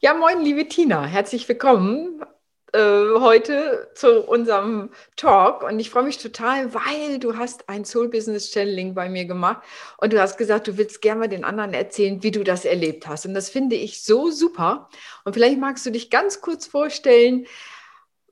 [0.00, 2.24] Ja, moin, liebe Tina, herzlich willkommen
[2.74, 5.62] äh, heute zu unserem Talk.
[5.62, 9.62] Und ich freue mich total, weil du hast ein Soul Business Channeling bei mir gemacht
[9.98, 13.06] und du hast gesagt, du willst gerne mal den anderen erzählen, wie du das erlebt
[13.06, 13.26] hast.
[13.26, 14.88] Und das finde ich so super.
[15.24, 17.46] Und vielleicht magst du dich ganz kurz vorstellen,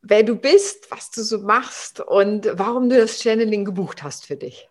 [0.02, 4.36] wer du bist, was du so machst und warum du das Channeling gebucht hast für
[4.36, 4.68] dich.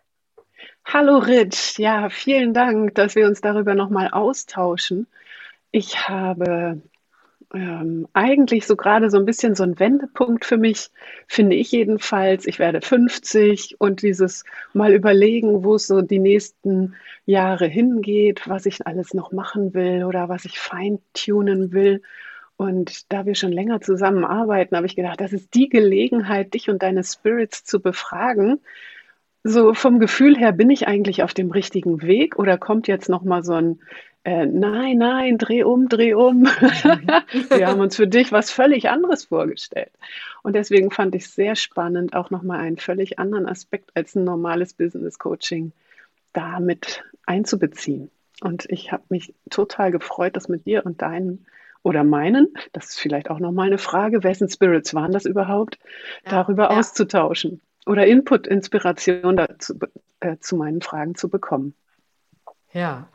[0.85, 5.07] Hallo Rich, ja, vielen Dank, dass wir uns darüber nochmal austauschen.
[5.71, 6.81] Ich habe
[7.53, 10.89] ähm, eigentlich so gerade so ein bisschen so ein Wendepunkt für mich,
[11.27, 12.45] finde ich jedenfalls.
[12.47, 14.43] Ich werde 50 und dieses
[14.73, 20.03] mal überlegen, wo es so die nächsten Jahre hingeht, was ich alles noch machen will
[20.05, 22.01] oder was ich feintunen will.
[22.57, 26.83] Und da wir schon länger zusammenarbeiten, habe ich gedacht, das ist die Gelegenheit, dich und
[26.83, 28.59] deine Spirits zu befragen.
[29.43, 33.23] So vom Gefühl her, bin ich eigentlich auf dem richtigen Weg oder kommt jetzt noch
[33.23, 33.79] mal so ein
[34.23, 36.43] äh, nein, nein, dreh um, dreh um.
[36.43, 39.91] wir haben uns für dich was völlig anderes vorgestellt.
[40.43, 44.23] Und deswegen fand ich es sehr spannend, auch nochmal einen völlig anderen Aspekt als ein
[44.23, 45.71] normales Business Coaching
[46.33, 48.11] damit einzubeziehen.
[48.41, 51.47] Und ich habe mich total gefreut, das mit dir und deinen
[51.83, 55.79] oder meinen, das ist vielleicht auch nochmal eine Frage, wessen Spirits waren das überhaupt,
[56.25, 56.77] ja, darüber ja.
[56.77, 59.75] auszutauschen oder Input, Inspiration dazu,
[60.19, 61.73] äh, zu meinen Fragen zu bekommen.
[62.73, 63.07] Ja,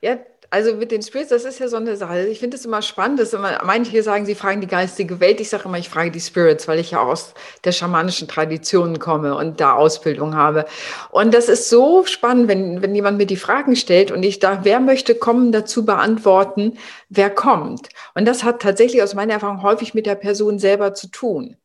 [0.00, 0.18] ja,
[0.52, 2.26] also mit den Spirits, das ist ja so eine Sache.
[2.26, 5.40] Ich finde es immer spannend, dass immer, manche sagen, sie fragen die geistige Welt.
[5.40, 9.36] Ich sage immer, ich frage die Spirits, weil ich ja aus der schamanischen Tradition komme
[9.36, 10.64] und da Ausbildung habe.
[11.10, 14.64] Und das ist so spannend, wenn, wenn jemand mir die Fragen stellt und ich da,
[14.64, 17.88] wer möchte kommen, dazu beantworten, wer kommt.
[18.14, 21.56] Und das hat tatsächlich aus meiner Erfahrung häufig mit der Person selber zu tun.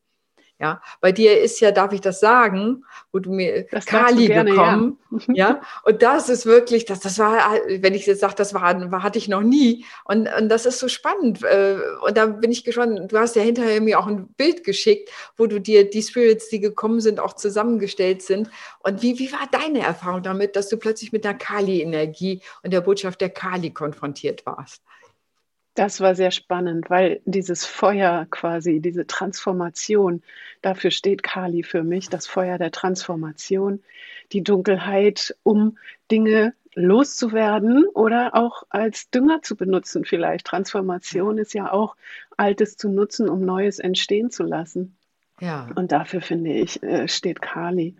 [0.57, 4.51] Ja, bei dir ist ja, darf ich das sagen, wo du mir das Kali gerne,
[4.51, 4.99] bekommen.
[5.27, 5.33] Ja.
[5.33, 5.61] ja.
[5.83, 9.17] und das ist wirklich, das, das war, wenn ich jetzt sage, das war, war, hatte
[9.17, 9.85] ich noch nie.
[10.05, 11.43] Und, und das ist so spannend.
[11.43, 13.11] Äh, und da bin ich gespannt.
[13.11, 16.61] Du hast ja hinterher mir auch ein Bild geschickt, wo du dir die Spirits, die
[16.61, 18.49] gekommen sind, auch zusammengestellt sind.
[18.79, 22.79] Und wie, wie war deine Erfahrung damit, dass du plötzlich mit der Kali-Energie und der
[22.79, 24.81] Botschaft der Kali konfrontiert warst?
[25.75, 30.23] Das war sehr spannend, weil dieses Feuer quasi, diese Transformation,
[30.61, 33.83] dafür steht Kali für mich, das Feuer der Transformation,
[34.31, 35.77] die Dunkelheit, um
[36.09, 40.45] Dinge loszuwerden oder auch als Dünger zu benutzen vielleicht.
[40.45, 41.95] Transformation ist ja auch
[42.37, 44.95] Altes zu nutzen, um Neues entstehen zu lassen.
[45.39, 45.69] Ja.
[45.75, 47.95] Und dafür finde ich, äh, steht Kali.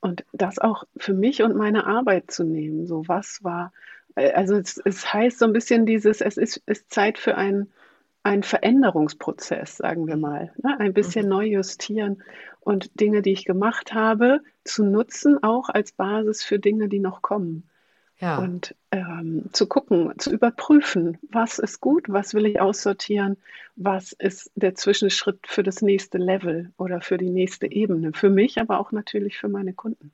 [0.00, 2.86] Und das auch für mich und meine Arbeit zu nehmen.
[2.86, 3.72] So, was war
[4.16, 7.72] also es, es, heißt so ein bisschen dieses, es ist, ist Zeit für einen,
[8.22, 10.52] einen Veränderungsprozess, sagen wir mal.
[10.62, 10.78] Ne?
[10.80, 11.30] Ein bisschen mhm.
[11.30, 12.22] neu justieren
[12.60, 17.22] und Dinge, die ich gemacht habe, zu nutzen, auch als Basis für Dinge, die noch
[17.22, 17.68] kommen.
[18.18, 18.38] Ja.
[18.38, 23.36] Und ähm, zu gucken, zu überprüfen, was ist gut, was will ich aussortieren,
[23.76, 28.14] was ist der Zwischenschritt für das nächste Level oder für die nächste Ebene.
[28.14, 30.12] Für mich, aber auch natürlich für meine Kunden.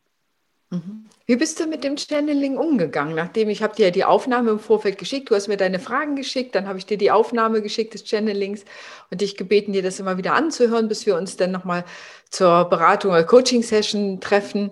[0.73, 1.05] Mhm.
[1.27, 3.15] Wie bist du mit dem Channeling umgegangen?
[3.15, 6.55] Nachdem ich habe dir die Aufnahme im Vorfeld geschickt, du hast mir deine Fragen geschickt,
[6.55, 8.65] dann habe ich dir die Aufnahme geschickt des Channelings
[9.11, 11.85] und dich gebeten, dir das immer wieder anzuhören, bis wir uns dann nochmal
[12.31, 14.71] zur Beratung oder Coaching-Session treffen.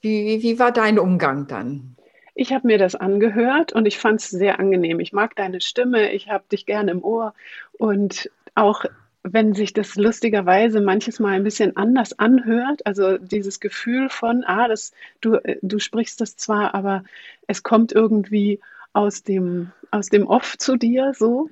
[0.00, 1.96] Wie, wie, wie war dein Umgang dann?
[2.34, 4.98] Ich habe mir das angehört und ich fand es sehr angenehm.
[4.98, 7.34] Ich mag deine Stimme, ich habe dich gerne im Ohr
[7.78, 8.84] und auch
[9.32, 14.68] wenn sich das lustigerweise manches Mal ein bisschen anders anhört, also dieses Gefühl von, ah,
[14.68, 17.04] das, du, äh, du sprichst das zwar, aber
[17.46, 18.60] es kommt irgendwie
[18.92, 21.50] aus dem, aus dem Off zu dir so.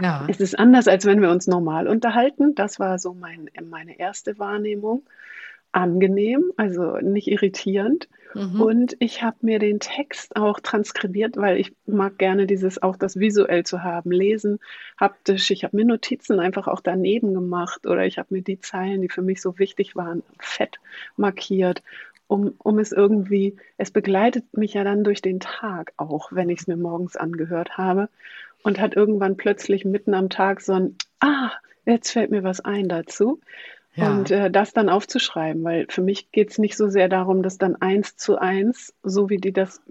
[0.00, 0.26] Ja.
[0.28, 2.54] Es ist anders, als wenn wir uns normal unterhalten.
[2.56, 5.04] Das war so mein, meine erste Wahrnehmung
[5.70, 8.08] angenehm, also nicht irritierend.
[8.34, 8.60] Mhm.
[8.60, 13.18] Und ich habe mir den Text auch transkribiert, weil ich mag gerne dieses auch das
[13.18, 14.58] visuell zu haben, lesen,
[14.98, 15.50] haptisch.
[15.50, 19.08] Ich habe mir Notizen einfach auch daneben gemacht oder ich habe mir die Zeilen, die
[19.08, 20.78] für mich so wichtig waren, fett
[21.16, 21.82] markiert,
[22.26, 26.60] um, um es irgendwie, es begleitet mich ja dann durch den Tag auch, wenn ich
[26.60, 28.08] es mir morgens angehört habe
[28.62, 31.52] und hat irgendwann plötzlich mitten am Tag so ein, ah,
[31.84, 33.40] jetzt fällt mir was ein dazu.
[33.94, 34.10] Ja.
[34.10, 37.58] Und äh, das dann aufzuschreiben, weil für mich geht es nicht so sehr darum, das
[37.58, 39.82] dann eins zu eins, so wie die das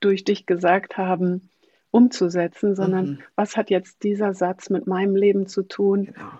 [0.00, 1.50] durch dich gesagt haben,
[1.90, 3.18] umzusetzen, sondern mhm.
[3.34, 6.06] was hat jetzt dieser Satz mit meinem Leben zu tun?
[6.06, 6.30] Genau.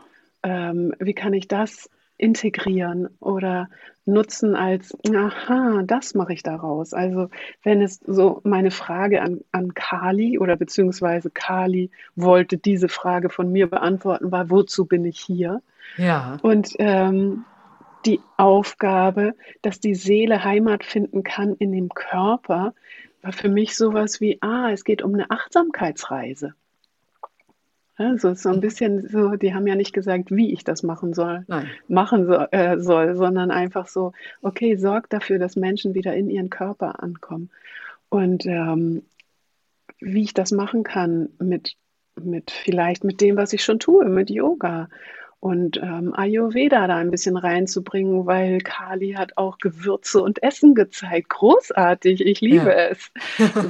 [0.44, 1.90] Ähm, wie kann ich das
[2.22, 3.69] integrieren oder
[4.04, 6.94] nutzen als, aha, das mache ich daraus.
[6.94, 7.28] Also
[7.62, 13.50] wenn es so meine Frage an, an Kali oder beziehungsweise Kali wollte diese Frage von
[13.50, 15.62] mir beantworten, war, wozu bin ich hier?
[15.96, 16.38] Ja.
[16.42, 17.44] Und ähm,
[18.06, 22.74] die Aufgabe, dass die Seele Heimat finden kann in dem Körper,
[23.20, 26.54] war für mich sowas wie, ah, es geht um eine Achtsamkeitsreise.
[27.96, 31.44] Also so ein bisschen so, die haben ja nicht gesagt, wie ich das machen soll,
[31.46, 31.68] Nein.
[31.88, 36.48] machen so, äh, soll, sondern einfach so, okay, sorg dafür, dass Menschen wieder in ihren
[36.48, 37.50] Körper ankommen.
[38.08, 39.02] Und ähm,
[40.00, 41.76] wie ich das machen kann mit,
[42.20, 44.88] mit vielleicht mit dem, was ich schon tue, mit Yoga
[45.42, 51.30] und ähm, Ayurveda da ein bisschen reinzubringen, weil Kali hat auch Gewürze und Essen gezeigt.
[51.30, 52.90] Großartig, ich liebe ja.
[52.90, 53.10] es.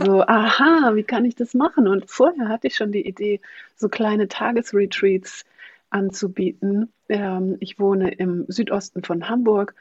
[0.04, 1.88] So, aha, wie kann ich das machen?
[1.88, 3.40] Und vorher hatte ich schon die Idee,
[3.74, 5.46] so kleine Tagesretreats
[5.88, 6.92] anzubieten.
[7.08, 9.74] Ähm, ich wohne im Südosten von Hamburg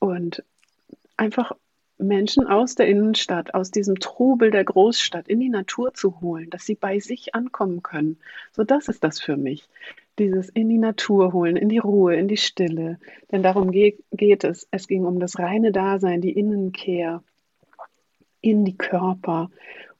[0.00, 0.44] und
[1.16, 1.52] einfach
[1.98, 6.64] Menschen aus der Innenstadt, aus diesem Trubel der Großstadt in die Natur zu holen, dass
[6.64, 8.18] sie bei sich ankommen können.
[8.52, 9.68] So, das ist das für mich
[10.18, 12.98] dieses in die Natur holen, in die Ruhe, in die Stille.
[13.30, 14.66] Denn darum geht, geht es.
[14.70, 17.22] Es ging um das reine Dasein, die Innenkehr
[18.40, 19.50] in die Körper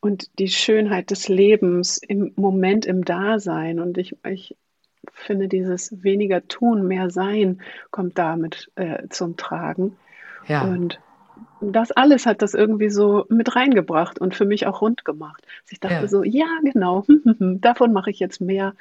[0.01, 3.81] und die Schönheit des Lebens im Moment im Dasein.
[3.81, 4.57] Und ich, ich
[5.13, 7.61] finde, dieses weniger tun, mehr sein
[7.91, 9.97] kommt damit äh, zum Tragen.
[10.47, 10.65] Ja.
[10.65, 11.01] Und
[11.61, 15.45] das alles hat das irgendwie so mit reingebracht und für mich auch rund gemacht.
[15.63, 16.09] Also ich dachte ja.
[16.09, 17.05] so, ja, genau,
[17.39, 18.75] davon mache ich jetzt mehr.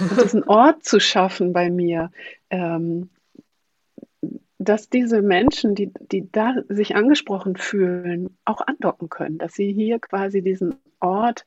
[0.00, 2.10] Und diesen Ort zu schaffen bei mir,
[2.50, 3.08] ähm,
[4.58, 9.98] dass diese Menschen, die, die da sich angesprochen fühlen, auch andocken können, dass sie hier
[9.98, 11.44] quasi diesen Ort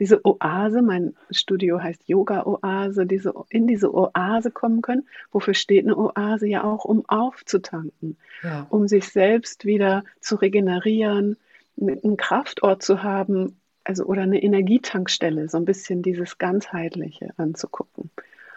[0.00, 5.08] diese Oase, mein Studio heißt Yoga-Oase, diese, in diese Oase kommen können.
[5.32, 6.46] Wofür steht eine Oase?
[6.46, 8.66] Ja auch, um aufzutanken, ja.
[8.70, 11.36] um sich selbst wieder zu regenerieren,
[11.80, 18.10] einen Kraftort zu haben, also oder eine Energietankstelle, so ein bisschen dieses Ganzheitliche anzugucken.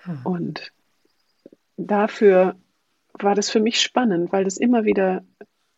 [0.06, 0.20] Ja.
[0.24, 0.72] Und
[1.78, 2.56] dafür
[3.14, 5.24] war das für mich spannend, weil das immer wieder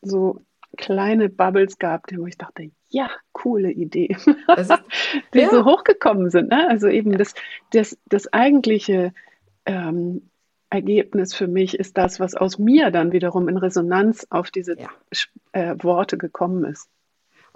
[0.01, 0.42] so
[0.77, 4.16] kleine Bubbles gab, wo ich dachte, ja, coole Idee,
[4.56, 4.72] ist,
[5.34, 5.50] die ja.
[5.50, 6.51] so hochgekommen sind.
[6.51, 6.69] Ne?
[6.69, 7.34] Also eben das,
[7.72, 9.13] das, das eigentliche
[9.66, 10.30] ähm,
[10.69, 14.90] Ergebnis für mich ist das, was aus mir dann wiederum in Resonanz auf diese ja.
[15.54, 16.88] äh, Worte gekommen ist.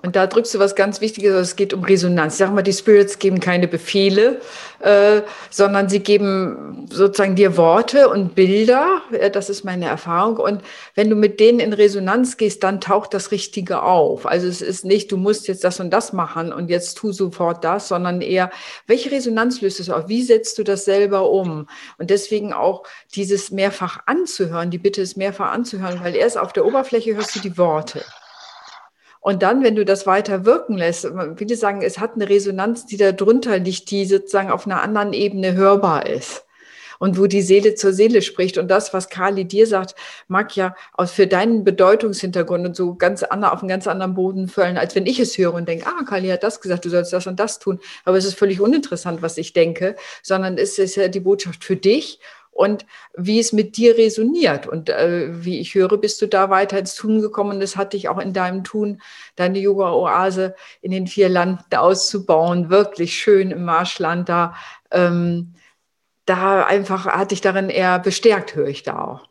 [0.04, 2.38] Und da drückst du was ganz Wichtiges, es geht um Resonanz.
[2.38, 4.42] Sag mal, die Spirits geben keine Befehle,
[4.80, 9.02] äh, sondern sie geben sozusagen dir Worte und Bilder.
[9.34, 10.38] Das ist meine Erfahrung.
[10.38, 10.62] Und
[10.94, 14.28] wenn du mit denen in Resonanz gehst, dann taucht das Richtige auf.
[14.28, 17.64] Also es ist nicht, du musst jetzt das und das machen und jetzt tu sofort
[17.64, 18.52] das, sondern eher,
[18.86, 20.08] welche Resonanz löst es auf?
[20.08, 21.68] Wie setzt du das selber um?
[21.98, 22.84] Und deswegen auch
[23.16, 27.40] dieses mehrfach anzuhören, die Bitte ist mehrfach anzuhören, weil erst auf der Oberfläche hörst du
[27.40, 28.06] die Worte.
[29.28, 32.96] Und dann, wenn du das weiter wirken lässt, würde sagen, es hat eine Resonanz, die
[32.96, 36.46] da drunter liegt, die sozusagen auf einer anderen Ebene hörbar ist.
[36.98, 38.58] Und wo die Seele zur Seele spricht.
[38.58, 39.96] Und das, was Kali dir sagt,
[40.30, 44.48] mag ja aus für deinen Bedeutungshintergrund und so ganz anders, auf einen ganz anderen Boden
[44.48, 47.12] fallen, als wenn ich es höre und denke, ah, Kali hat das gesagt, du sollst
[47.12, 47.82] das und das tun.
[48.06, 51.76] Aber es ist völlig uninteressant, was ich denke, sondern es ist ja die Botschaft für
[51.76, 52.22] dich
[52.58, 54.68] und wie es mit dir resoniert.
[54.68, 57.58] Und äh, wie ich höre, bist du da weiter ins Tun gekommen.
[57.58, 59.02] Und es hat dich auch in deinem Tun,
[59.36, 62.70] deine Yoga-Oase in den vier Landen auszubauen.
[62.70, 64.56] Wirklich schön im Marschland da.
[64.90, 65.54] Ähm,
[66.26, 69.30] da einfach hat dich darin eher bestärkt, höre ich da auch.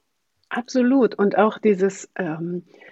[0.48, 1.16] Absolut.
[1.16, 2.85] Und auch dieses, ähm, äh,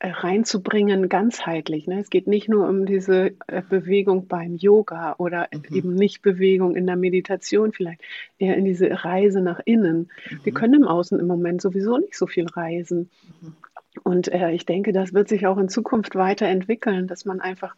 [0.00, 1.86] reinzubringen, ganzheitlich.
[1.86, 2.00] Ne?
[2.00, 5.74] Es geht nicht nur um diese äh, Bewegung beim Yoga oder mhm.
[5.74, 8.00] eben nicht Bewegung in der Meditation, vielleicht
[8.38, 10.10] eher in diese Reise nach innen.
[10.30, 10.40] Mhm.
[10.44, 13.10] Wir können im Außen im Moment sowieso nicht so viel reisen.
[13.40, 13.56] Mhm.
[14.04, 17.74] Und äh, ich denke, das wird sich auch in Zukunft weiterentwickeln, dass man einfach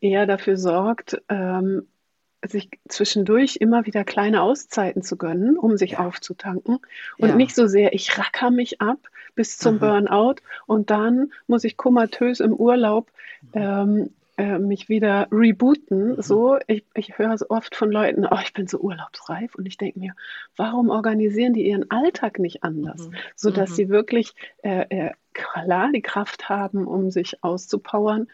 [0.00, 1.86] eher dafür sorgt, ähm,
[2.46, 6.06] sich zwischendurch immer wieder kleine Auszeiten zu gönnen, um sich ja.
[6.06, 6.78] aufzutanken
[7.18, 7.34] und ja.
[7.34, 8.98] nicht so sehr, ich racker mich ab
[9.34, 10.00] bis zum Aha.
[10.00, 13.10] Burnout und dann muss ich komatös im Urlaub
[13.52, 16.16] ähm, äh, mich wieder rebooten.
[16.16, 16.22] Mhm.
[16.22, 19.76] So, ich, ich höre so oft von Leuten, oh, ich bin so urlaubsreif und ich
[19.76, 20.14] denke mir,
[20.56, 23.14] warum organisieren die ihren Alltag nicht anders, mhm.
[23.34, 23.74] sodass mhm.
[23.74, 28.28] sie wirklich äh, äh, klar die Kraft haben, um sich auszupowern,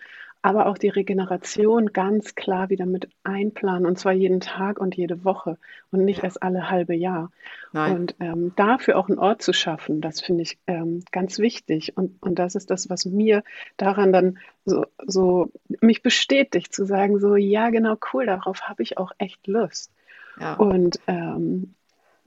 [0.44, 5.24] aber auch die Regeneration ganz klar wieder mit einplanen und zwar jeden Tag und jede
[5.24, 5.56] Woche
[5.90, 7.32] und nicht erst alle halbe Jahr.
[7.72, 7.96] Nein.
[7.96, 11.96] Und ähm, dafür auch einen Ort zu schaffen, das finde ich ähm, ganz wichtig.
[11.96, 13.42] Und, und das ist das, was mir
[13.78, 18.98] daran dann so, so mich bestätigt, zu sagen, so, ja, genau, cool, darauf habe ich
[18.98, 19.92] auch echt Lust.
[20.38, 20.56] Ja.
[20.56, 21.74] Und ähm,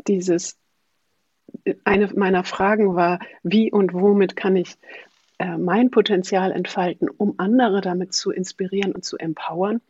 [0.07, 0.57] dieses,
[1.83, 4.75] eine meiner Fragen war, wie und womit kann ich
[5.39, 9.81] äh, mein Potenzial entfalten, um andere damit zu inspirieren und zu empowern?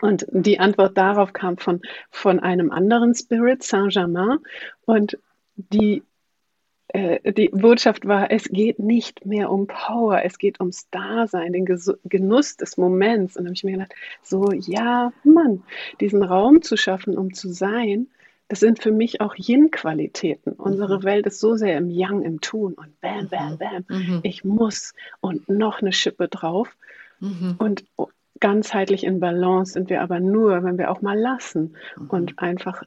[0.00, 4.38] Und die Antwort darauf kam von, von einem anderen Spirit, Saint-Germain.
[4.86, 5.18] Und
[5.56, 6.02] die,
[6.88, 11.66] äh, die Botschaft war, es geht nicht mehr um Power, es geht ums Dasein, den
[12.04, 13.36] Genuss des Moments.
[13.36, 15.64] Und dann habe ich mir gedacht, so, ja, Mann,
[16.00, 18.08] diesen Raum zu schaffen, um zu sein,
[18.50, 20.54] das sind für mich auch Yin-Qualitäten.
[20.54, 21.04] Unsere mhm.
[21.04, 23.58] Welt ist so sehr im Yang, im Tun und bam, bam, mhm.
[23.58, 23.84] bam.
[23.88, 24.20] Mhm.
[24.24, 26.76] Ich muss und noch eine Schippe drauf.
[27.20, 27.54] Mhm.
[27.58, 27.84] Und
[28.40, 32.10] ganzheitlich in Balance sind wir aber nur, wenn wir auch mal lassen mhm.
[32.10, 32.82] und einfach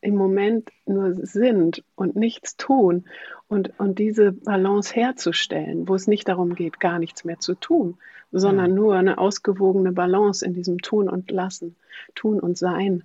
[0.00, 3.04] im Moment nur sind und nichts tun
[3.46, 7.96] und, und diese Balance herzustellen, wo es nicht darum geht, gar nichts mehr zu tun,
[8.32, 8.74] sondern ja.
[8.74, 11.76] nur eine ausgewogene Balance in diesem Tun und Lassen,
[12.16, 13.04] Tun und Sein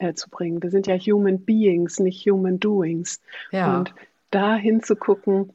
[0.00, 0.62] äh, zu bringen.
[0.62, 3.20] Wir sind ja Human Beings, nicht Human Doings.
[3.52, 3.78] Ja.
[3.78, 3.94] Und
[4.30, 5.52] da hinzugucken,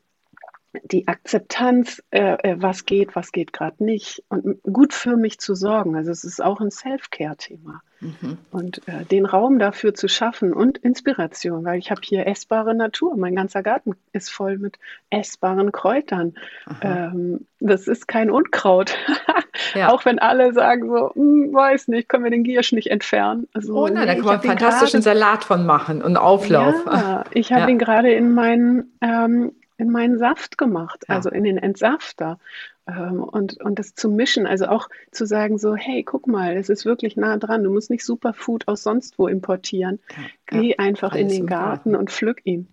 [0.83, 5.55] die Akzeptanz, äh, äh, was geht, was geht gerade nicht und gut für mich zu
[5.55, 5.95] sorgen.
[5.95, 7.81] Also es ist auch ein Self-Care-Thema.
[8.01, 8.37] Mhm.
[8.51, 13.15] Und äh, den Raum dafür zu schaffen und Inspiration, weil ich habe hier essbare Natur.
[13.17, 14.77] Mein ganzer Garten ist voll mit
[15.09, 16.35] essbaren Kräutern.
[16.81, 18.95] Ähm, das ist kein Unkraut.
[19.75, 19.89] ja.
[19.89, 23.47] Auch wenn alle sagen so, hm, weiß nicht, können wir den Giersch nicht entfernen.
[23.53, 26.75] Also, oh nein, da kann man einen fantastischen Salat von machen und Auflauf.
[26.85, 27.69] Ja, ich habe ja.
[27.69, 31.15] ihn gerade in meinen ähm, in meinen Saft gemacht, ja.
[31.15, 32.39] also in den Entsafter.
[32.87, 36.69] Ähm, und, und das zu mischen, also auch zu sagen, so, hey, guck mal, es
[36.69, 39.99] ist wirklich nah dran, du musst nicht Superfood aus sonst wo importieren.
[40.09, 40.59] Ja.
[40.59, 42.67] Geh einfach Alles in den Garten Garten und pflück ihn.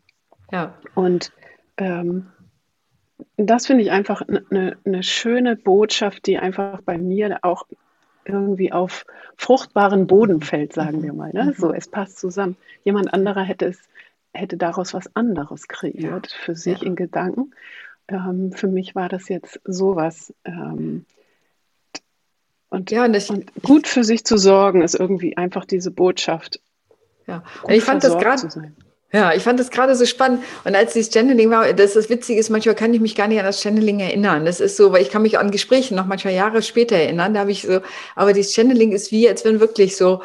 [0.51, 0.75] Ja.
[0.95, 1.33] Und
[1.77, 2.27] ähm,
[3.37, 7.67] das finde ich einfach eine ne, ne schöne Botschaft, die einfach bei mir auch
[8.25, 9.05] irgendwie auf
[9.37, 11.03] fruchtbaren Boden fällt, sagen mhm.
[11.03, 11.31] wir mal.
[11.33, 11.55] Ne?
[11.57, 11.75] So, mhm.
[11.75, 12.57] es passt zusammen.
[12.85, 13.81] Jemand anderer hätte es
[14.35, 16.39] hätte daraus was anderes kreiert ja.
[16.45, 16.87] für sich ja.
[16.87, 17.53] in Gedanken.
[18.09, 20.33] Ähm, für mich war das jetzt sowas.
[20.45, 21.05] Ähm,
[22.69, 26.61] und, ja, und, ich, und, gut für sich zu sorgen, ist irgendwie einfach diese Botschaft.
[27.27, 28.73] Ja, und ich fand das gerade.
[29.15, 30.43] Ja, ich fand das gerade so spannend.
[30.65, 33.39] Und als dieses Channeling war, das, das Witzige ist, manchmal kann ich mich gar nicht
[33.39, 34.47] an das Channeling erinnern.
[34.47, 37.35] Das ist so, weil ich kann mich an Gespräche noch manchmal Jahre später erinnern.
[37.35, 37.81] Da habe ich so,
[38.17, 40.23] aber dieses Channeling ist wie, als wenn wirklich so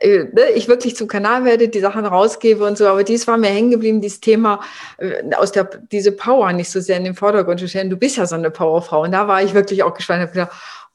[0.00, 2.86] ich wirklich zum Kanal werde, die Sachen rausgebe und so.
[2.86, 4.60] Aber dies war mir hängen geblieben, dieses Thema
[4.98, 7.90] äh, aus der, diese Power nicht so sehr in den Vordergrund zu stellen.
[7.90, 9.02] Du bist ja so eine Powerfrau.
[9.02, 10.22] Und da war ich wirklich auch gespannt.
[10.22, 10.52] Habe gedacht,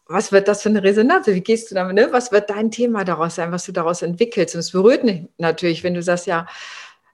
[0.07, 1.27] was wird das für eine Resonanz?
[1.27, 1.95] Wie gehst du damit?
[1.95, 2.07] Ne?
[2.11, 4.55] Was wird dein Thema daraus sein, was du daraus entwickelst?
[4.55, 6.47] Und es berührt mich natürlich, wenn du sagst, ja,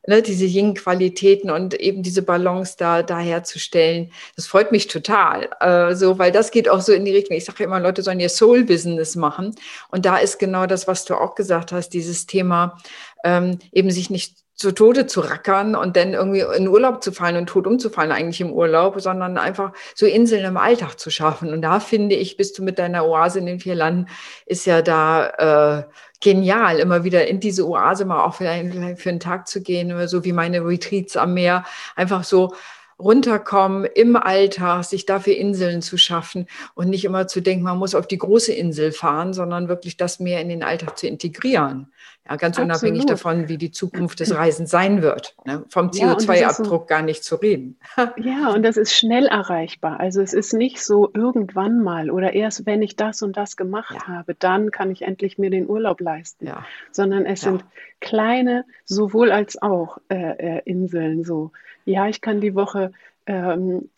[0.07, 4.11] ne, diese Yin-Qualitäten und eben diese Balance da, da herzustellen.
[4.35, 7.37] Das freut mich total, äh, so, weil das geht auch so in die Richtung.
[7.37, 9.55] Ich sage immer, Leute sollen ihr Soul-Business machen.
[9.89, 12.77] Und da ist genau das, was du auch gesagt hast, dieses Thema,
[13.23, 17.35] ähm, eben sich nicht zu Tode zu rackern und dann irgendwie in Urlaub zu fallen
[17.35, 21.51] und tot umzufallen eigentlich im Urlaub, sondern einfach so Inseln im Alltag zu schaffen.
[21.51, 24.07] Und da finde ich, bist du mit deiner Oase in den vier Landen,
[24.45, 25.83] ist ja da äh,
[26.21, 30.07] genial, immer wieder in diese Oase mal auch für einen, für einen Tag zu gehen,
[30.07, 31.65] so wie meine Retreats am Meer,
[31.95, 32.53] einfach so
[32.99, 37.95] runterkommen im Alltag, sich dafür Inseln zu schaffen und nicht immer zu denken, man muss
[37.95, 41.91] auf die große Insel fahren, sondern wirklich das mehr in den Alltag zu integrieren.
[42.31, 42.71] Ja, ganz Absolut.
[42.71, 45.35] unabhängig davon, wie die Zukunft des Reisens sein wird.
[45.45, 45.65] Ne?
[45.67, 47.77] Vom CO2-Abdruck ja, gar nicht zu reden.
[48.17, 49.99] ja, und das ist schnell erreichbar.
[49.99, 53.97] Also es ist nicht so irgendwann mal oder erst wenn ich das und das gemacht
[54.07, 54.07] ja.
[54.07, 56.47] habe, dann kann ich endlich mir den Urlaub leisten.
[56.47, 56.65] Ja.
[56.91, 57.65] Sondern es sind
[57.99, 61.51] kleine, sowohl als auch äh, äh, Inseln so.
[61.83, 62.93] Ja, ich kann die Woche
[63.25, 63.89] ähm,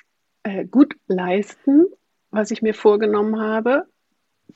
[0.42, 1.86] äh, gut leisten,
[2.32, 3.86] was ich mir vorgenommen habe,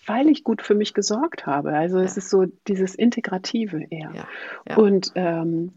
[0.06, 1.74] weil ich gut für mich gesorgt habe.
[1.74, 2.04] Also ja.
[2.04, 4.12] es ist so dieses Integrative eher.
[4.14, 4.28] Ja.
[4.68, 4.78] Ja.
[4.78, 5.74] Und ähm,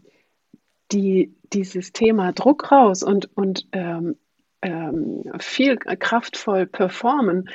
[0.91, 4.15] die, dieses Thema Druck raus und, und ähm,
[4.61, 7.49] ähm, viel kraftvoll performen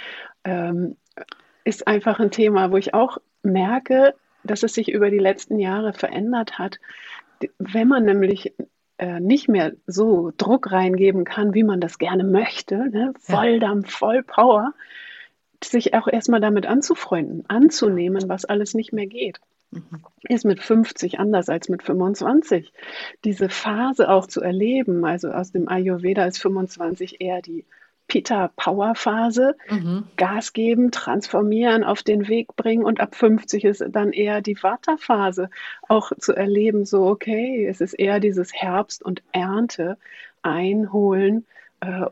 [0.44, 0.96] ähm,
[1.64, 5.92] ist einfach ein Thema, wo ich auch merke, dass es sich über die letzten Jahre
[5.92, 6.78] verändert hat.
[7.58, 8.54] Wenn man nämlich
[8.98, 13.12] äh, nicht mehr so Druck reingeben kann, wie man das gerne möchte, ne?
[13.20, 14.72] Volldampf, voll Power,
[15.70, 19.40] sich auch erstmal damit anzufreunden, anzunehmen, was alles nicht mehr geht.
[19.70, 20.04] Mhm.
[20.28, 22.72] Ist mit 50 anders als mit 25.
[23.24, 27.64] Diese Phase auch zu erleben, also aus dem Ayurveda ist 25 eher die
[28.08, 30.04] Pitta-Power-Phase, mhm.
[30.16, 35.50] Gas geben, transformieren, auf den Weg bringen und ab 50 ist dann eher die Vata-Phase,
[35.88, 39.98] auch zu erleben, so okay, es ist eher dieses Herbst und Ernte
[40.42, 41.46] einholen,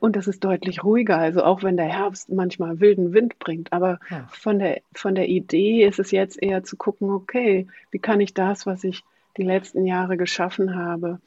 [0.01, 3.73] und das ist deutlich ruhiger, also auch wenn der Herbst manchmal wilden Wind bringt.
[3.73, 4.29] Aber ja.
[4.31, 8.35] von, der, von der Idee ist es jetzt eher zu gucken, okay, wie kann ich
[8.35, 9.03] das, was ich
[9.37, 11.19] die letzten Jahre geschaffen habe,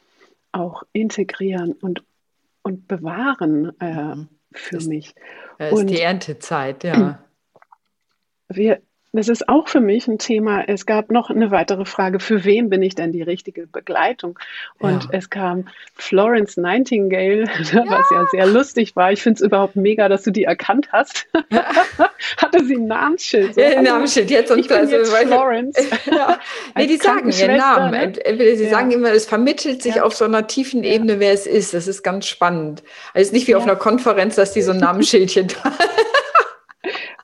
[0.51, 2.03] auch integrieren und,
[2.61, 4.29] und bewahren äh, mhm.
[4.53, 5.15] für das, mich.
[5.57, 7.19] Das ist und, die Erntezeit, ja.
[8.49, 8.81] Wir,
[9.17, 10.63] das ist auch für mich ein Thema.
[10.67, 14.37] Es gab noch eine weitere Frage, für wen bin ich denn die richtige Begleitung?
[14.79, 15.09] Und ja.
[15.11, 17.43] es kam Florence Nightingale,
[17.73, 17.83] ja.
[17.87, 19.11] was ja sehr lustig war.
[19.11, 21.27] Ich finde es überhaupt mega, dass du die erkannt hast.
[21.49, 21.65] Ja.
[22.37, 23.55] Hatte sie ein Namensschild?
[23.55, 24.29] So, ja, ein Namensschild.
[24.29, 25.77] Jetzt und ich bin jetzt Florence.
[26.05, 26.39] ja.
[26.75, 27.91] Nee, die sagen ihren Namen.
[27.91, 28.55] Ne?
[28.55, 31.73] Sie sagen immer, es vermittelt sich auf so einer tiefen Ebene, wer es ist.
[31.73, 32.83] Das ist ganz spannend.
[33.13, 35.47] Also nicht wie auf einer Konferenz, dass die so ein Namensschildchen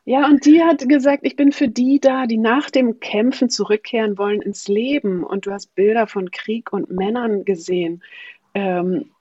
[0.06, 4.18] Ja, und die hat gesagt, ich bin für die da, die nach dem Kämpfen zurückkehren
[4.18, 5.24] wollen ins Leben.
[5.24, 8.04] Und du hast Bilder von Krieg und Männern gesehen.
[8.54, 9.12] Ähm,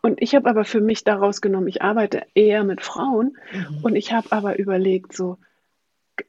[0.00, 3.38] und ich habe aber für mich daraus genommen, ich arbeite eher mit Frauen.
[3.52, 3.84] Mhm.
[3.84, 5.38] Und ich habe aber überlegt, so,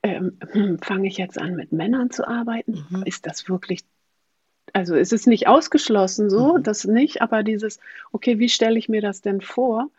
[0.04, 2.86] ähm, hm, fange ich jetzt an, mit Männern zu arbeiten?
[2.90, 3.04] Mhm.
[3.04, 3.82] Ist das wirklich,
[4.74, 6.64] also ist es nicht ausgeschlossen so, mhm.
[6.64, 7.80] das nicht, aber dieses,
[8.12, 9.90] okay, wie stelle ich mir das denn vor?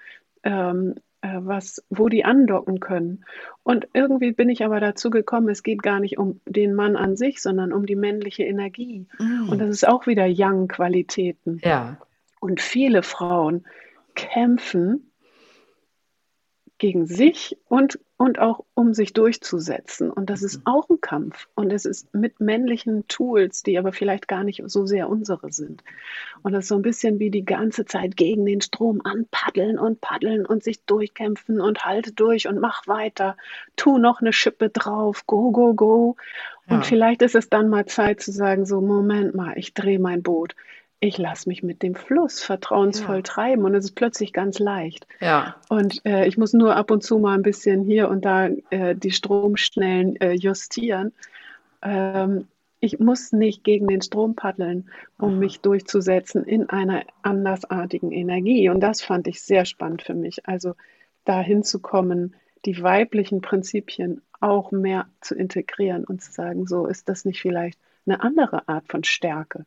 [0.44, 3.25] Ähm, äh, was, wo die andocken können.
[3.62, 7.16] Und irgendwie bin ich aber dazu gekommen, es geht gar nicht um den Mann an
[7.16, 9.07] sich, sondern um die männliche Energie.
[9.19, 9.49] Mm.
[9.49, 11.61] Und das ist auch wieder Yang-Qualitäten.
[11.64, 11.99] Ja.
[12.40, 13.64] Und viele Frauen
[14.14, 15.11] kämpfen
[16.85, 20.11] gegen sich und und auch um sich durchzusetzen.
[20.11, 20.67] Und das ist mhm.
[20.67, 21.49] auch ein Kampf.
[21.55, 25.83] Und es ist mit männlichen Tools, die aber vielleicht gar nicht so sehr unsere sind.
[26.43, 30.03] Und das ist so ein bisschen wie die ganze Zeit gegen den Strom anpaddeln und
[30.03, 33.38] paddeln und sich durchkämpfen und halte durch und mach weiter.
[33.76, 36.17] Tu noch eine Schippe drauf, go, go, go.
[36.69, 36.83] Und ja.
[36.83, 40.55] vielleicht ist es dann mal Zeit zu sagen, so, Moment mal, ich drehe mein Boot
[41.05, 43.23] ich lasse mich mit dem Fluss vertrauensvoll ja.
[43.23, 45.07] treiben und es ist plötzlich ganz leicht.
[45.21, 45.57] Ja.
[45.69, 48.97] Und äh, ich muss nur ab und zu mal ein bisschen hier und da äh,
[48.97, 51.13] die Stromschnellen äh, justieren.
[51.83, 52.49] Ähm,
[52.81, 58.71] ich muss nicht gegen den Strom paddeln, um mich durchzusetzen in einer andersartigen Energie.
[58.71, 60.49] Und das fand ich sehr spannend für mich.
[60.49, 60.75] Also
[61.27, 62.35] dahin zu kommen,
[62.65, 67.79] die weiblichen Prinzipien auch mehr zu integrieren und zu sagen, so ist das nicht vielleicht
[68.07, 69.67] eine andere Art von Stärke.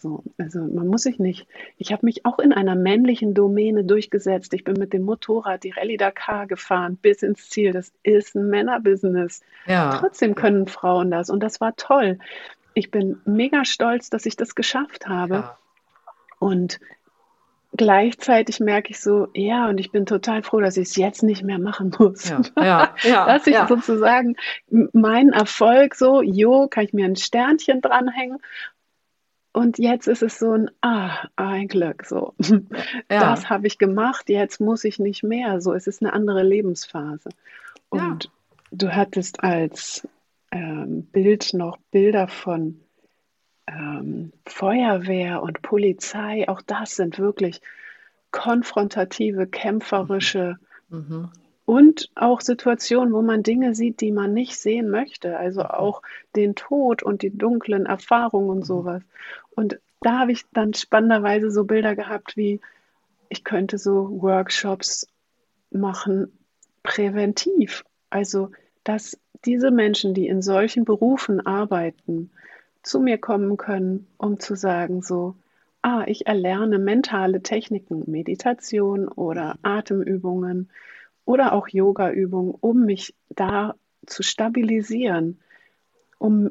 [0.00, 1.46] So, also man muss sich nicht.
[1.76, 4.54] Ich habe mich auch in einer männlichen Domäne durchgesetzt.
[4.54, 7.72] Ich bin mit dem Motorrad die Rallye Dakar gefahren bis ins Ziel.
[7.72, 9.42] Das ist ein Männerbusiness.
[9.66, 9.98] Ja.
[9.98, 12.18] Trotzdem können Frauen das und das war toll.
[12.72, 15.34] Ich bin mega stolz, dass ich das geschafft habe.
[15.34, 15.58] Ja.
[16.38, 16.80] Und
[17.76, 21.42] gleichzeitig merke ich so, ja, und ich bin total froh, dass ich es jetzt nicht
[21.42, 22.28] mehr machen muss.
[22.28, 23.68] Ja, ja, ja, dass ich ja.
[23.68, 24.36] sozusagen
[24.70, 28.38] meinen Erfolg so, jo, kann ich mir ein Sternchen dranhängen
[29.52, 32.34] und jetzt ist es so ein, ah, ein Glück, so.
[33.10, 33.30] Ja.
[33.30, 35.60] Das habe ich gemacht, jetzt muss ich nicht mehr.
[35.60, 37.30] So, es ist eine andere Lebensphase.
[37.88, 38.30] Und ja.
[38.70, 40.06] du hattest als
[40.52, 42.80] ähm, Bild noch Bilder von
[43.66, 46.48] ähm, Feuerwehr und Polizei.
[46.48, 47.60] Auch das sind wirklich
[48.30, 50.58] konfrontative, kämpferische
[50.88, 51.30] mhm
[51.70, 55.36] und auch Situationen, wo man Dinge sieht, die man nicht sehen möchte.
[55.36, 56.02] Also auch
[56.34, 58.64] den Tod und die dunklen Erfahrungen und mhm.
[58.64, 59.02] sowas.
[59.50, 62.60] Und da habe ich dann spannenderweise so Bilder gehabt, wie
[63.28, 65.06] ich könnte so Workshops
[65.70, 66.36] machen,
[66.82, 67.84] präventiv.
[68.10, 68.50] Also,
[68.82, 72.32] dass diese Menschen, die in solchen Berufen arbeiten,
[72.82, 75.36] zu mir kommen können, um zu sagen, so,
[75.82, 80.68] ah, ich erlerne mentale Techniken, Meditation oder Atemübungen,
[81.30, 85.38] oder auch Yoga-Übungen, um mich da zu stabilisieren.
[86.18, 86.50] Um,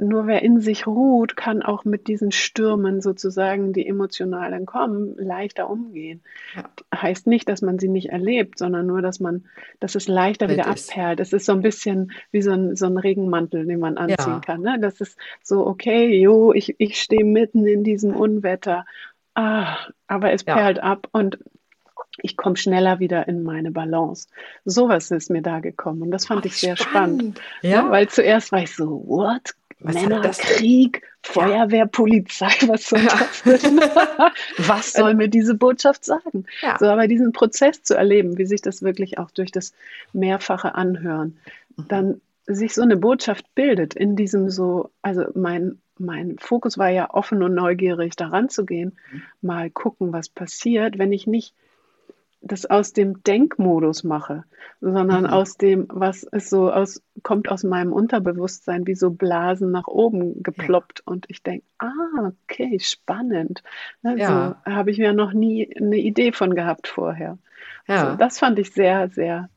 [0.00, 5.14] nur wer in sich ruht, kann auch mit diesen Stürmen sozusagen, die emotional dann kommen,
[5.18, 6.22] leichter umgehen.
[6.56, 6.64] Ja.
[6.92, 9.44] Heißt nicht, dass man sie nicht erlebt, sondern nur, dass man,
[9.78, 10.90] dass es leichter wieder ist.
[10.90, 11.20] abperlt.
[11.20, 14.40] Es ist so ein bisschen wie so ein, so ein Regenmantel, den man anziehen ja.
[14.40, 14.62] kann.
[14.62, 14.78] Ne?
[14.80, 18.84] Das ist so, okay, jo, ich, ich stehe mitten in diesem Unwetter.
[19.34, 19.76] Ah,
[20.08, 21.38] aber es perlt ab und
[22.22, 24.28] ich komme schneller wieder in meine Balance.
[24.64, 27.38] Sowas ist mir da gekommen und das fand Ach, ich sehr spannend.
[27.38, 27.70] spannend ja?
[27.70, 27.90] ja?
[27.90, 29.54] weil zuerst war ich so, what?
[29.80, 33.78] Was Männer, Krieg, Feuerwehr, Polizei, was soll das denn?
[34.58, 36.46] was soll mir diese Botschaft sagen?
[36.62, 36.76] Ja.
[36.80, 39.72] So, aber diesen Prozess zu erleben, wie sich das wirklich auch durch das
[40.12, 41.38] mehrfache Anhören,
[41.76, 41.88] mhm.
[41.88, 47.10] dann sich so eine Botschaft bildet in diesem so, also mein, mein Fokus war ja
[47.14, 49.22] offen und neugierig daran zu gehen, mhm.
[49.42, 51.54] mal gucken, was passiert, wenn ich nicht
[52.40, 54.44] das aus dem Denkmodus mache,
[54.80, 55.30] sondern mhm.
[55.30, 60.42] aus dem, was es so aus, kommt aus meinem Unterbewusstsein, wie so Blasen nach oben
[60.42, 61.00] geploppt.
[61.00, 61.12] Ja.
[61.12, 63.62] Und ich denke, ah, okay, spannend.
[64.02, 64.62] Also ja.
[64.64, 67.38] habe ich mir noch nie eine Idee von gehabt vorher.
[67.86, 68.04] Ja.
[68.04, 69.48] Also, das fand ich sehr, sehr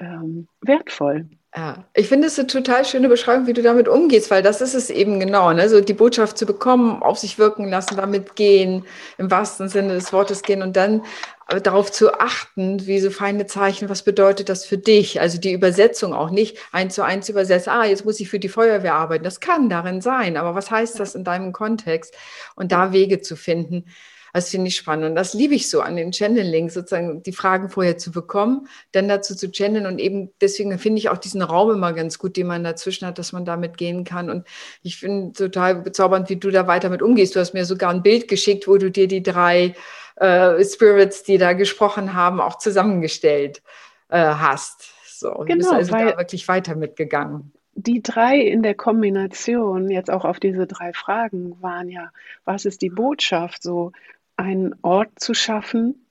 [0.00, 1.26] ähm, wertvoll.
[1.54, 4.74] Ja, ich finde es eine total schöne Beschreibung, wie du damit umgehst, weil das ist
[4.74, 5.68] es eben genau, ne?
[5.68, 8.84] so die Botschaft zu bekommen, auf sich wirken lassen, damit gehen,
[9.18, 11.02] im wahrsten Sinne des Wortes gehen und dann
[11.48, 15.20] äh, darauf zu achten, wie so feine Zeichen, was bedeutet das für dich?
[15.20, 18.48] Also die Übersetzung auch nicht eins zu eins übersetzen, ah, jetzt muss ich für die
[18.48, 19.24] Feuerwehr arbeiten.
[19.24, 22.14] Das kann darin sein, aber was heißt das in deinem Kontext?
[22.54, 23.86] Und da Wege zu finden.
[24.32, 25.06] Das finde ich spannend.
[25.06, 29.08] Und das liebe ich so an den Channeling, sozusagen die Fragen vorher zu bekommen, dann
[29.08, 29.86] dazu zu channeln.
[29.86, 33.18] Und eben deswegen finde ich auch diesen Raum immer ganz gut, den man dazwischen hat,
[33.18, 34.30] dass man damit gehen kann.
[34.30, 34.46] Und
[34.82, 37.34] ich finde total bezaubernd, wie du da weiter mit umgehst.
[37.34, 39.74] Du hast mir sogar ein Bild geschickt, wo du dir die drei
[40.16, 43.62] äh, Spirits, die da gesprochen haben, auch zusammengestellt
[44.08, 44.92] äh, hast.
[45.06, 50.10] So, genau, du bist also da wirklich weiter mitgegangen die drei in der Kombination, jetzt
[50.10, 52.10] auch auf diese drei Fragen, waren ja,
[52.44, 53.62] was ist die Botschaft?
[53.62, 53.92] So,
[54.40, 56.06] einen Ort zu schaffen,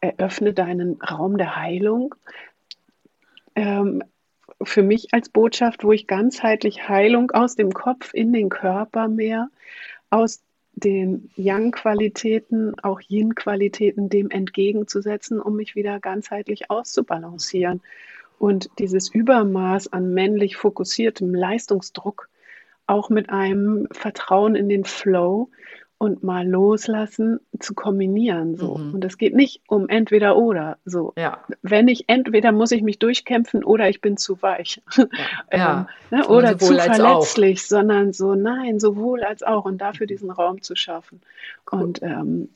[0.00, 2.14] eröffne deinen Raum der Heilung.
[3.54, 4.04] Ähm,
[4.62, 9.48] für mich als Botschaft, wo ich ganzheitlich Heilung aus dem Kopf in den Körper mehr,
[10.10, 10.42] aus
[10.74, 17.80] den Yang-Qualitäten, auch Yin-Qualitäten dem entgegenzusetzen, um mich wieder ganzheitlich auszubalancieren.
[18.38, 22.28] Und dieses Übermaß an männlich fokussiertem Leistungsdruck
[22.86, 25.48] auch mit einem Vertrauen in den Flow
[26.00, 28.56] und mal loslassen zu kombinieren.
[28.56, 28.76] So.
[28.76, 28.94] Mhm.
[28.94, 30.78] Und es geht nicht um entweder oder.
[30.86, 31.12] So.
[31.18, 31.44] Ja.
[31.60, 34.82] Wenn ich entweder muss ich mich durchkämpfen oder ich bin zu weich.
[35.52, 35.88] Ja.
[36.10, 36.26] ähm, ne?
[36.28, 39.66] Oder zu verletzlich, sondern so, nein, sowohl als auch.
[39.66, 41.20] Und dafür diesen Raum zu schaffen.
[41.70, 41.82] Cool.
[41.82, 42.48] Und ähm,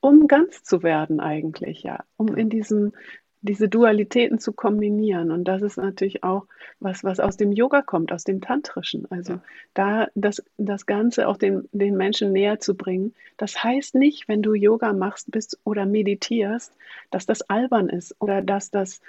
[0.00, 2.04] um ganz zu werden eigentlich, ja.
[2.16, 2.92] Um in diesem
[3.42, 5.30] diese Dualitäten zu kombinieren.
[5.30, 6.46] Und das ist natürlich auch
[6.78, 9.06] was, was aus dem Yoga kommt, aus dem Tantrischen.
[9.10, 9.40] Also
[9.74, 13.14] da das, das Ganze auch den, den Menschen näher zu bringen.
[13.36, 16.72] Das heißt nicht, wenn du Yoga machst bist oder meditierst,
[17.10, 19.00] dass das albern ist oder dass das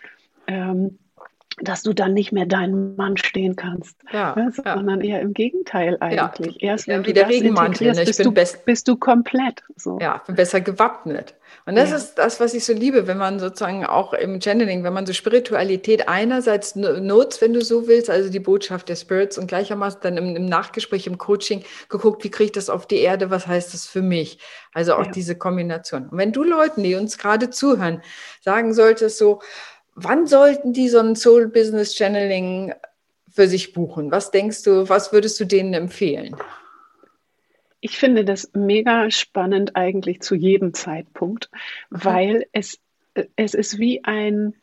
[0.48, 0.98] ähm,
[1.60, 5.98] dass du dann nicht mehr deinen Mann stehen kannst, ja, ja, sondern eher im Gegenteil
[6.00, 6.56] eigentlich.
[6.62, 6.72] Ja.
[6.72, 8.06] Erst wenn du der das Regenmantel, ne?
[8.06, 9.62] bist, du, bist du komplett.
[9.76, 10.00] So.
[10.00, 11.36] Ja, bin besser gewappnet.
[11.66, 14.94] Und das ist das, was ich so liebe, wenn man sozusagen auch im Channeling, wenn
[14.94, 19.48] man so Spiritualität einerseits nutzt, wenn du so willst, also die Botschaft der Spirits und
[19.48, 23.30] gleichermaßen dann im, im Nachgespräch, im Coaching geguckt, wie kriege ich das auf die Erde,
[23.30, 24.40] was heißt das für mich?
[24.74, 26.08] Also auch diese Kombination.
[26.08, 28.02] Und wenn du Leuten, die uns gerade zuhören,
[28.42, 29.42] sagen solltest so,
[30.04, 32.74] Wann sollten die so ein Soul Business Channeling
[33.30, 34.12] für sich buchen?
[34.12, 36.36] Was denkst du, was würdest du denen empfehlen?
[37.82, 41.50] Ich finde das mega spannend eigentlich zu jedem Zeitpunkt,
[41.90, 42.04] mhm.
[42.04, 42.80] weil es,
[43.36, 44.56] es ist wie ein,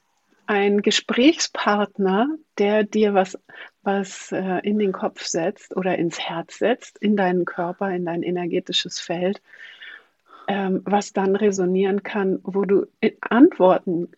[0.46, 3.38] ein Gesprächspartner, der dir was,
[3.82, 8.22] was äh, in den Kopf setzt oder ins Herz setzt, in deinen Körper, in dein
[8.22, 9.40] energetisches Feld,
[10.48, 12.86] ähm, was dann resonieren kann, wo du
[13.20, 14.08] Antworten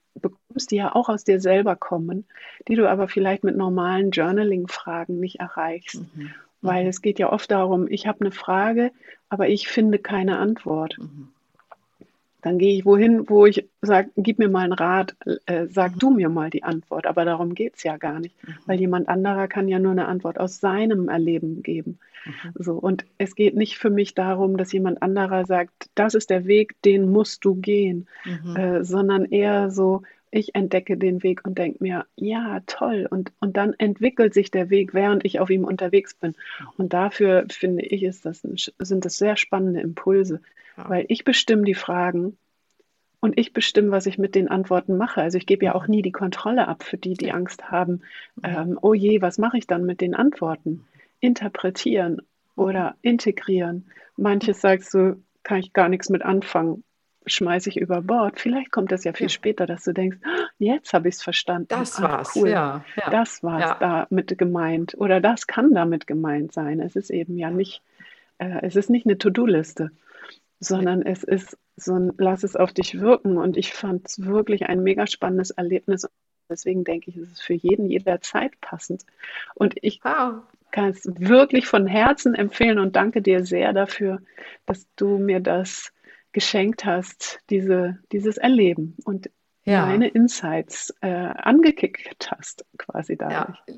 [0.60, 2.24] bekommst, die ja auch aus dir selber kommen,
[2.68, 6.02] die du aber vielleicht mit normalen Journaling-Fragen nicht erreichst.
[6.14, 6.30] Mhm.
[6.62, 6.90] Weil mhm.
[6.90, 8.92] es geht ja oft darum, ich habe eine Frage,
[9.28, 10.96] aber ich finde keine Antwort.
[10.98, 11.28] Mhm.
[12.42, 15.98] Dann gehe ich wohin, wo ich sage, gib mir mal einen Rat, äh, sag mhm.
[15.98, 17.06] du mir mal die Antwort.
[17.06, 18.54] Aber darum geht es ja gar nicht, mhm.
[18.66, 21.98] weil jemand anderer kann ja nur eine Antwort aus seinem Erleben geben.
[22.24, 22.52] Mhm.
[22.54, 26.46] So, und es geht nicht für mich darum, dass jemand anderer sagt, das ist der
[26.46, 28.56] Weg, den musst du gehen, mhm.
[28.56, 33.06] äh, sondern eher so, ich entdecke den Weg und denke mir, ja, toll.
[33.10, 36.34] Und, und dann entwickelt sich der Weg, während ich auf ihm unterwegs bin.
[36.76, 40.40] Und dafür finde ich, ist das ein, sind das sehr spannende Impulse,
[40.76, 40.88] ja.
[40.88, 42.36] weil ich bestimme die Fragen
[43.20, 45.20] und ich bestimme, was ich mit den Antworten mache.
[45.20, 48.02] Also ich gebe ja auch nie die Kontrolle ab für die, die Angst haben,
[48.36, 48.44] mhm.
[48.44, 50.86] ähm, oh je, was mache ich dann mit den Antworten?
[51.18, 52.22] Interpretieren
[52.56, 53.90] oder integrieren.
[54.16, 56.84] Manches sagst du, kann ich gar nichts mit anfangen
[57.26, 58.40] schmeiße ich über Bord.
[58.40, 59.30] Vielleicht kommt das ja viel ja.
[59.30, 61.68] später, dass du denkst, ah, jetzt habe ich es verstanden.
[61.68, 62.48] Das Ach, war's, cool.
[62.48, 63.10] ja, ja.
[63.10, 63.76] Das war es ja.
[63.78, 64.94] damit gemeint.
[64.98, 66.80] Oder das kann damit gemeint sein.
[66.80, 67.82] Es ist eben ja nicht,
[68.38, 69.90] äh, es ist nicht eine To-Do-Liste,
[70.60, 73.36] sondern es ist so ein Lass es auf dich wirken.
[73.36, 76.08] Und ich fand es wirklich ein mega spannendes Erlebnis.
[76.48, 79.04] Deswegen denke ich, es ist für jeden jederzeit passend.
[79.54, 80.42] Und ich wow.
[80.70, 84.20] kann es wirklich von Herzen empfehlen und danke dir sehr dafür,
[84.66, 85.92] dass du mir das
[86.32, 89.30] geschenkt hast, diese, dieses Erleben und
[89.64, 89.86] ja.
[89.86, 93.58] meine Insights äh, angekickt hast, quasi dadurch.
[93.66, 93.74] Ja.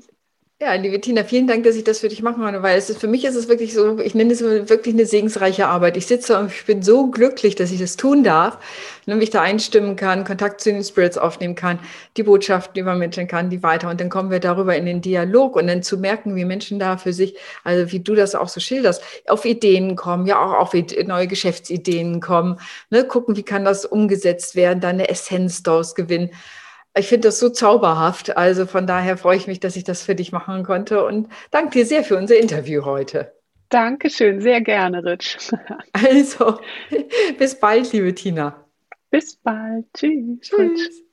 [0.63, 3.01] Ja, liebe Tina, vielen Dank, dass ich das für dich machen konnte, weil es ist,
[3.01, 5.97] für mich ist es wirklich so, ich nenne es wirklich eine segensreiche Arbeit.
[5.97, 8.57] Ich sitze und ich bin so glücklich, dass ich das tun darf,
[9.05, 11.79] und mich da einstimmen kann, Kontakt zu den Spirits aufnehmen kann,
[12.15, 13.89] die Botschaften übermitteln kann, die weiter.
[13.89, 16.95] Und dann kommen wir darüber in den Dialog und dann zu merken, wie Menschen da
[16.95, 20.73] für sich, also wie du das auch so schilderst, auf Ideen kommen, ja auch auf
[20.73, 22.57] neue Geschäftsideen kommen,
[22.89, 26.29] ne, gucken, wie kann das umgesetzt werden, dann eine Essenz daraus gewinnen
[26.95, 28.37] Ich finde das so zauberhaft.
[28.37, 31.79] Also von daher freue ich mich, dass ich das für dich machen konnte und danke
[31.79, 33.33] dir sehr für unser Interview heute.
[33.69, 35.37] Dankeschön, sehr gerne, Rich.
[35.93, 36.59] Also,
[37.39, 38.63] bis bald, liebe Tina.
[39.09, 39.85] Bis bald.
[39.93, 40.39] Tschüss.
[40.41, 41.03] Tschüss.